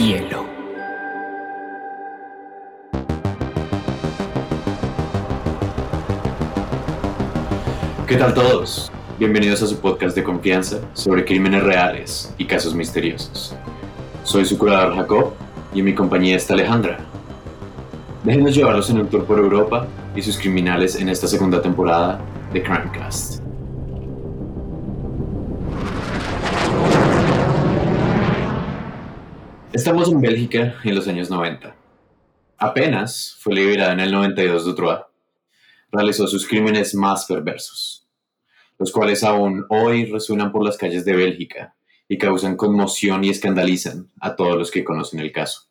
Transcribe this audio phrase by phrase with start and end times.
[0.00, 0.24] ¿Qué
[8.16, 8.90] tal todos?
[9.18, 13.54] Bienvenidos a su podcast de confianza sobre crímenes reales y casos misteriosos.
[14.24, 15.34] Soy su curador Jacob
[15.74, 17.00] y en mi compañía está Alejandra.
[18.24, 19.86] Déjenos llevarlos en un tour por Europa
[20.16, 22.18] y sus criminales en esta segunda temporada
[22.54, 23.39] de Crimecast.
[29.80, 31.74] Estamos en Bélgica en los años 90.
[32.58, 35.00] Apenas fue liberada en el 92 Dutrois.
[35.90, 38.06] Realizó sus crímenes más perversos,
[38.78, 41.74] los cuales aún hoy resuenan por las calles de Bélgica
[42.06, 45.70] y causan conmoción y escandalizan a todos los que conocen el caso.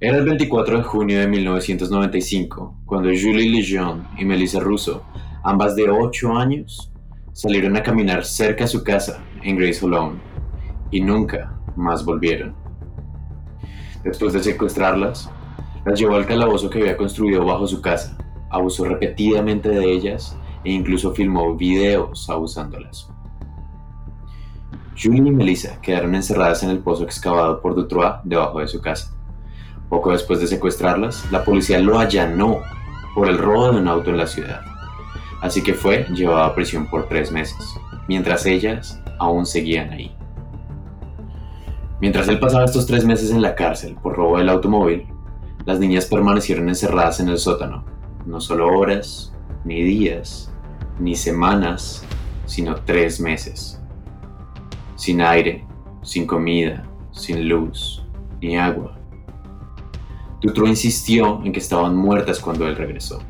[0.00, 5.04] Era el 24 de junio de 1995 cuando Julie Lejeune y Melissa Russo,
[5.42, 6.90] ambas de 8 años,
[7.34, 10.18] salieron a caminar cerca a su casa en Grace Hollow
[10.90, 12.54] y nunca más volvieron.
[14.02, 15.30] Después de secuestrarlas,
[15.84, 18.16] las llevó al calabozo que había construido bajo su casa,
[18.50, 23.08] abusó repetidamente de ellas e incluso filmó videos abusándolas.
[24.96, 29.12] Julie y Melissa quedaron encerradas en el pozo excavado por Dutrois debajo de su casa.
[29.88, 32.60] Poco después de secuestrarlas, la policía lo allanó
[33.14, 34.60] por el robo de un auto en la ciudad.
[35.42, 37.74] Así que fue llevado a prisión por tres meses,
[38.08, 40.16] mientras ellas aún seguían ahí.
[42.04, 45.06] Mientras él pasaba estos tres meses en la cárcel por robo del automóvil,
[45.64, 47.82] las niñas permanecieron encerradas en el sótano,
[48.26, 49.32] no solo horas,
[49.64, 50.52] ni días,
[51.00, 52.04] ni semanas,
[52.44, 53.80] sino tres meses.
[54.96, 55.64] Sin aire,
[56.02, 58.04] sin comida, sin luz,
[58.42, 58.98] ni agua.
[60.42, 63.22] Dutro insistió en que estaban muertas cuando él regresó,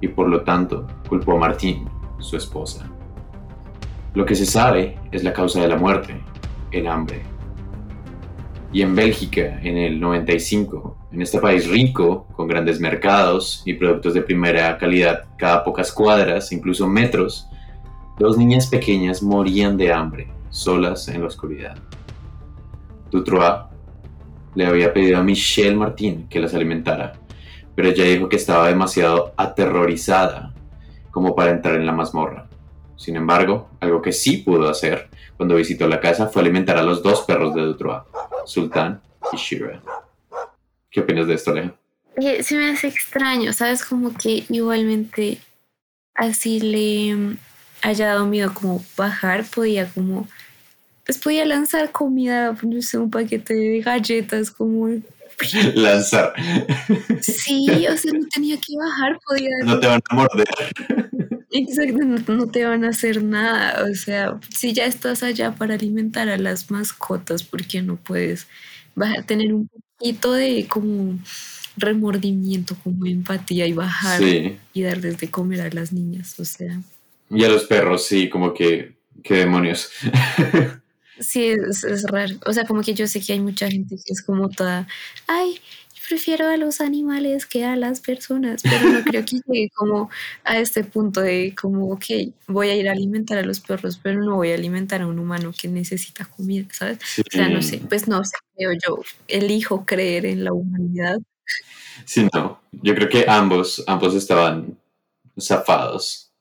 [0.00, 1.88] y por lo tanto culpó a Martín,
[2.18, 2.90] su esposa.
[4.14, 6.20] Lo que se sabe es la causa de la muerte,
[6.72, 7.22] el hambre
[8.72, 14.14] y en Bélgica en el 95, en este país rico, con grandes mercados y productos
[14.14, 17.48] de primera calidad cada pocas cuadras, incluso metros,
[18.18, 21.76] dos niñas pequeñas morían de hambre, solas en la oscuridad.
[23.10, 23.62] Dutrois
[24.54, 27.14] le había pedido a Michelle Martin que las alimentara,
[27.74, 30.54] pero ella dijo que estaba demasiado aterrorizada
[31.10, 32.46] como para entrar en la mazmorra.
[32.96, 35.08] Sin embargo, algo que sí pudo hacer
[35.40, 38.02] cuando visitó la casa fue alimentar a los dos perros de Dutrois,
[38.44, 39.00] Sultán
[39.32, 39.80] y Shira.
[40.90, 41.74] ¿Qué opinas de esto, Aleja?
[42.16, 43.82] Eh, se me hace extraño, ¿sabes?
[43.82, 45.38] Como que igualmente
[46.14, 47.38] así le
[47.80, 50.28] haya dado miedo como bajar, podía como,
[51.06, 54.88] pues podía lanzar comida, no sé, un paquete de galletas, como...
[55.74, 56.34] Lanzar.
[57.22, 59.48] Sí, o sea, no tenía que bajar, podía...
[59.64, 60.48] No te van a morder.
[61.52, 63.84] Exacto, no, te van a hacer nada.
[63.84, 68.46] O sea, si ya estás allá para alimentar a las mascotas, ¿por qué no puedes
[69.26, 71.18] tener un poquito de como
[71.76, 76.38] remordimiento, como empatía y bajar y darles de comer a las niñas?
[76.38, 76.80] O sea.
[77.30, 79.90] Y a los perros, sí, como que, qué demonios.
[81.20, 82.36] Sí, es, es raro.
[82.46, 84.88] O sea, como que yo sé que hay mucha gente que es como toda,
[85.26, 85.60] ay,
[86.10, 90.10] prefiero a los animales que a las personas, pero no creo que llegue como
[90.42, 92.04] a este punto de como, ok,
[92.48, 95.20] voy a ir a alimentar a los perros, pero no voy a alimentar a un
[95.20, 96.98] humano que necesita comida, ¿sabes?
[97.20, 101.18] O sea, no sé, pues no sé, creo yo, elijo creer en la humanidad.
[102.06, 104.76] Sí, no, yo creo que ambos, ambos estaban
[105.40, 106.32] zafados,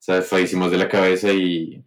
[0.00, 0.26] ¿sabes?
[0.26, 1.84] Feísimos de la cabeza y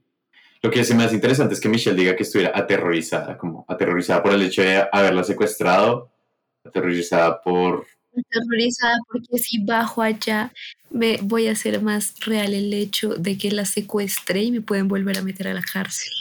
[0.61, 4.23] lo que se me hace interesante es que Michelle diga que estuviera aterrorizada, como aterrorizada
[4.23, 6.10] por el hecho de haberla secuestrado
[6.63, 7.85] aterrorizada por...
[8.15, 10.51] Aterrorizada porque si bajo allá
[10.89, 14.87] me voy a hacer más real el hecho de que la secuestré y me pueden
[14.87, 16.11] volver a meter a la cárcel.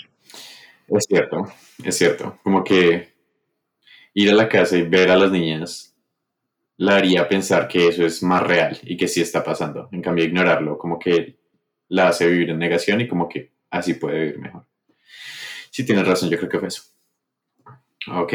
[0.89, 1.53] Es cierto,
[1.85, 2.39] es cierto.
[2.43, 3.13] Como que
[4.15, 5.91] ir a la casa y ver a las niñas
[6.77, 9.89] la haría pensar que eso es más real y que sí está pasando.
[9.93, 11.39] En cambio, ignorarlo como que
[11.89, 14.67] la hace vivir en negación y como que así puede vivir mejor.
[15.71, 16.83] Sí, tienes razón, yo creo que fue eso.
[18.13, 18.33] Ok.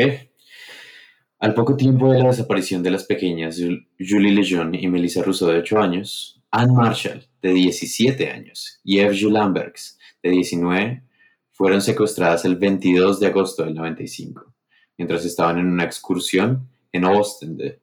[1.40, 3.58] Al poco tiempo de la desaparición de las pequeñas
[4.00, 9.16] Julie Lejeune y Melissa Rousseau de 8 años, Anne Marshall, de 17 años, y Eve
[9.30, 11.04] Lambergs, de 19,
[11.52, 14.54] fueron secuestradas el 22 de agosto del 95,
[14.98, 17.82] mientras estaban en una excursión en Ostende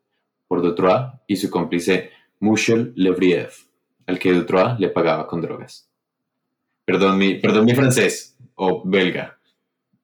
[0.48, 2.10] por Dutrois y su cómplice
[2.40, 3.52] Michel Levriev,
[4.06, 5.90] al que Dutrois le pagaba con drogas.
[6.84, 9.38] Perdón mi, perdón mi francés, o belga,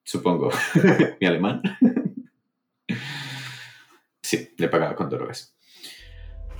[0.03, 0.51] supongo,
[1.19, 1.61] mi alemán.
[4.29, 5.57] Sí, le pagaba con drogas.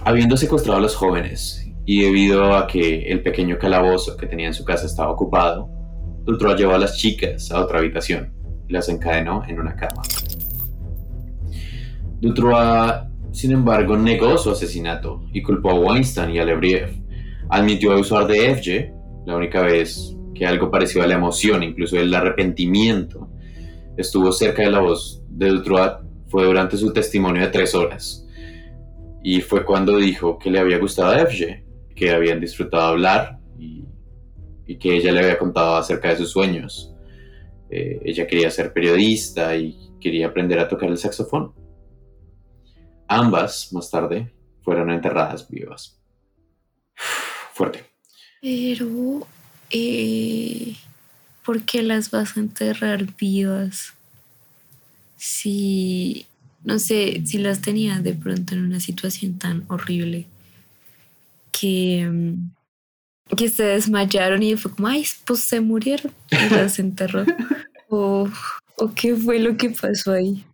[0.03, 4.55] Habiendo secuestrado a los jóvenes y debido a que el pequeño calabozo que tenía en
[4.55, 5.69] su casa estaba ocupado,
[6.23, 8.33] Dutro llevó a las chicas a otra habitación
[8.67, 10.01] y las encadenó en una cama.
[12.19, 16.89] Dutrois, sin embargo, negó su asesinato y culpó a Weinstein y a Lebriev.
[17.49, 22.15] Admitió usar de FG, la única vez que algo parecido a la emoción, incluso el
[22.15, 23.29] arrepentimiento,
[23.95, 28.25] estuvo cerca de la voz de Dutrois fue durante su testimonio de tres horas.
[29.23, 31.65] Y fue cuando dijo que le había gustado a FG,
[31.95, 33.85] que habían disfrutado hablar y,
[34.79, 36.93] que ella le había contado acerca de sus sueños.
[37.71, 41.53] Eh, ella quería ser periodista y quería aprender a tocar el saxofón.
[43.07, 45.99] Ambas, más tarde, fueron enterradas vivas.
[47.53, 47.83] Fuerte.
[48.41, 49.27] Pero,
[49.71, 50.75] eh,
[51.43, 53.93] ¿por qué las vas a enterrar vivas?
[55.19, 56.25] Si,
[56.63, 60.25] no sé, si las tenías de pronto en una situación tan horrible
[61.51, 67.25] que, mm, que se desmayaron y fue como, ay, pues se murieron y las enterró.
[67.89, 68.29] o,
[68.79, 70.45] ¿O qué fue lo que pasó ahí?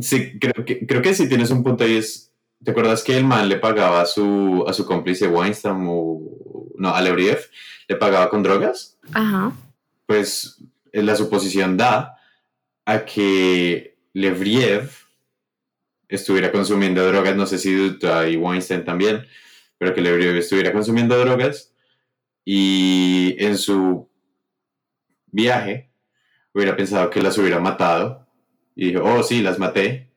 [0.00, 1.96] Sí, creo que, creo que sí tienes un punto ahí.
[1.96, 2.32] Es,
[2.64, 6.20] ¿Te acuerdas que el man le pagaba a su, a su cómplice Weinstein o.
[6.76, 7.38] No, a Lebriev,
[7.88, 8.96] le pagaba con drogas?
[9.12, 9.52] Ajá.
[10.06, 10.62] Pues
[10.92, 12.16] la suposición da
[12.86, 14.90] a que Lebriev
[16.08, 19.26] estuviera consumiendo drogas, no sé si y Weinstein también,
[19.76, 21.74] pero que Lebriev estuviera consumiendo drogas
[22.44, 24.08] y en su
[25.26, 25.90] viaje
[26.52, 28.26] hubiera pensado que las hubiera matado
[28.74, 30.10] y dijo, oh, sí, las maté,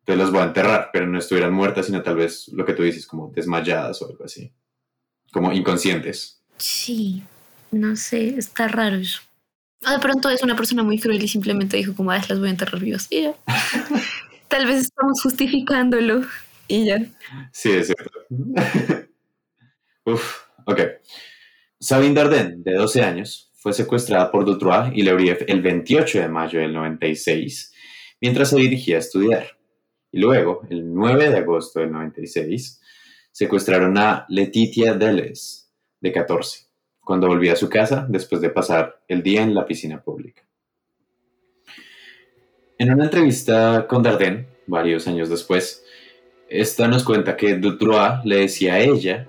[0.00, 2.82] entonces las voy a enterrar, pero no estuvieran muertas, sino tal vez lo que tú
[2.82, 4.52] dices, como desmayadas o algo así,
[5.32, 6.42] como inconscientes.
[6.58, 7.22] Sí,
[7.70, 9.22] no sé, está raro eso.
[9.90, 12.52] De pronto es una persona muy cruel y simplemente dijo como, ah, las voy a
[12.52, 13.34] enterrar vivas y ya.
[14.48, 16.22] tal vez estamos justificándolo
[16.68, 16.98] y ya.
[17.52, 18.20] Sí, es cierto.
[20.04, 20.80] Uf, ok.
[21.80, 26.60] Sabine Darden, de 12 años, fue secuestrada por Dutrois y Lebriev el 28 de mayo
[26.60, 27.72] del 96,
[28.20, 29.58] mientras se dirigía a estudiar.
[30.10, 32.80] Y luego, el 9 de agosto del 96,
[33.30, 36.66] secuestraron a Letitia Deles, de 14,
[37.04, 40.42] cuando volvía a su casa después de pasar el día en la piscina pública.
[42.78, 45.84] En una entrevista con Dardenne, varios años después,
[46.48, 49.26] esta nos cuenta que Dutrois le decía a ella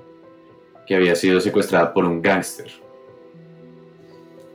[0.88, 2.84] que había sido secuestrada por un gángster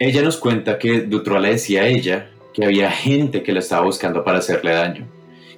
[0.00, 3.84] ella nos cuenta que Dutrois le decía a ella que había gente que la estaba
[3.84, 5.06] buscando para hacerle daño,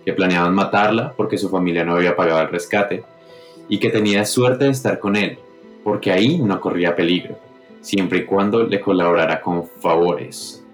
[0.05, 3.05] que planeaban matarla porque su familia no había pagado el rescate
[3.69, 5.39] y que tenía suerte de estar con él,
[5.85, 7.39] porque ahí no corría peligro,
[7.81, 10.65] siempre y cuando le colaborara con favores.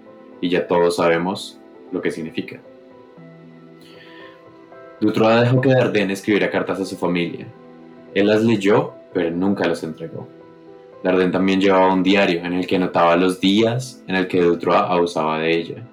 [0.41, 1.59] Y ya todos sabemos
[1.91, 2.59] lo que significa.
[4.99, 7.47] Dutrois dejó que Dardenne escribiera cartas a su familia.
[8.13, 10.27] Él las leyó, pero nunca las entregó.
[11.03, 14.81] Dardenne también llevaba un diario en el que anotaba los días en el que Dutrois
[14.81, 15.87] abusaba de ella.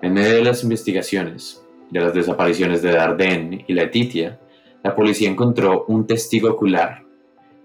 [0.00, 4.40] En medio de las investigaciones de las desapariciones de Dardenne y Letitia,
[4.82, 7.03] la policía encontró un testigo ocular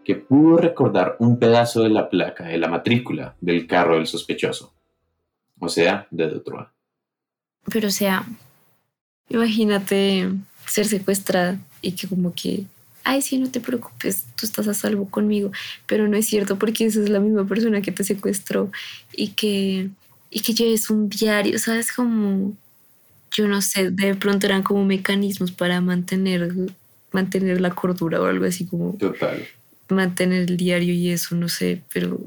[0.04, 4.74] que pudo recordar un pedazo de la placa de la matrícula del carro del sospechoso,
[5.60, 6.68] o sea, de Dutrois.
[7.72, 8.26] Pero o sea,
[9.30, 10.30] imagínate
[10.66, 12.66] ser secuestrada y que como que
[13.04, 15.52] ay, sí, no te preocupes, tú estás a salvo conmigo,
[15.88, 18.72] pero no es cierto porque esa es la misma persona que te secuestró
[19.14, 19.90] y que,
[20.30, 21.92] y que lleves un diario, ¿sabes?
[21.92, 22.56] Como,
[23.32, 26.54] yo no sé, de pronto eran como mecanismos para mantener,
[27.12, 28.94] mantener la cordura o algo así como...
[28.94, 29.48] Total.
[29.90, 32.20] Mantener el diario y eso, no sé, pero...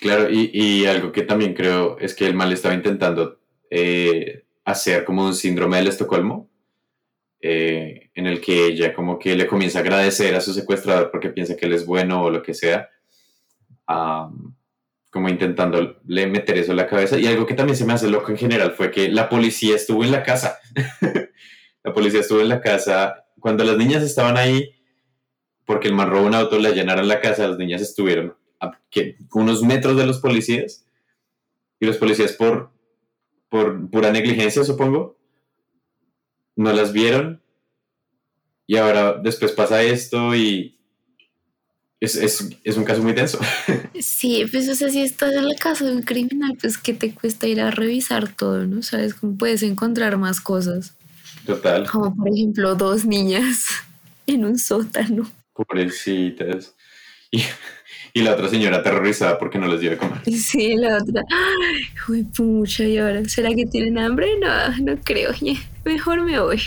[0.00, 3.40] Claro, y, y, algo que también creo es que el mal estaba intentando
[3.70, 6.48] eh, hacer como un síndrome del Estocolmo,
[7.42, 11.30] eh, en el que ella como que le comienza a agradecer a su secuestrador porque
[11.30, 12.88] piensa que él es bueno o lo que sea,
[15.10, 17.18] como intentando le meter eso en la cabeza.
[17.18, 20.04] Y algo que también se me hace loco en general fue que la policía estuvo
[20.04, 20.58] en la casa.
[21.82, 24.79] la policía estuvo en la casa cuando las niñas estaban ahí
[25.70, 28.76] porque el man robó un auto, la llenaron la casa, las niñas estuvieron a
[29.34, 30.84] unos metros de los policías
[31.78, 32.72] y los policías por,
[33.48, 35.16] por pura negligencia, supongo,
[36.56, 37.40] no las vieron
[38.66, 40.76] y ahora después pasa esto y
[42.00, 43.38] es, un caso muy tenso.
[44.00, 47.14] Sí, pues o sea, si estás en la casa de un criminal, pues que te
[47.14, 48.82] cuesta ir a revisar todo, ¿no?
[48.82, 50.96] Sabes cómo puedes encontrar más cosas.
[51.46, 51.88] Total.
[51.88, 53.66] Como por ejemplo dos niñas
[54.26, 55.30] en un sótano.
[55.52, 56.74] Pobrecitas.
[57.30, 57.42] Y,
[58.12, 60.18] y la otra señora aterrorizada porque no les dio de comer.
[60.30, 61.22] Sí, la otra.
[62.08, 64.28] uy, pucha, y ahora, ¿será que tienen hambre?
[64.40, 65.32] No, no creo.
[65.84, 66.60] Mejor me voy.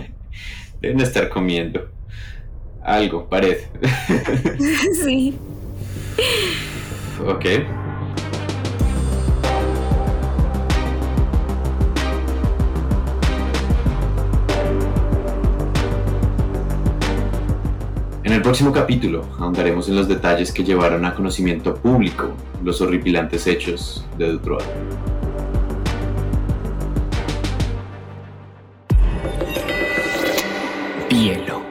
[0.80, 1.88] Deben estar comiendo
[2.82, 3.58] algo, pared.
[5.04, 5.34] sí.
[7.26, 7.44] Ok.
[18.26, 22.32] En el próximo capítulo ahondaremos en los detalles que llevaron a conocimiento público
[22.64, 24.66] los horripilantes hechos de Detroit.
[31.08, 31.65] Bielo.